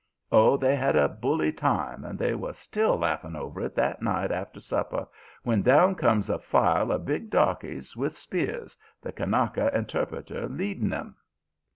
Oh, 0.31 0.57
they 0.57 0.75
had 0.75 0.95
a 0.95 1.07
bully 1.07 1.51
time, 1.51 2.03
and 2.03 2.17
they 2.17 2.33
was 2.33 2.57
still 2.57 2.97
laughing 2.97 3.35
over 3.35 3.61
it 3.61 3.75
that 3.75 4.01
night 4.01 4.31
after 4.31 4.59
supper, 4.59 5.07
when 5.43 5.61
down 5.61 5.93
comes 5.93 6.27
a 6.27 6.39
file 6.39 6.91
of 6.91 7.05
big 7.05 7.29
darkies 7.29 7.95
with 7.95 8.17
spears, 8.17 8.75
the 9.03 9.11
Kanaka 9.11 9.69
interpreter 9.77 10.49
leading 10.49 10.91
'em. 10.91 11.17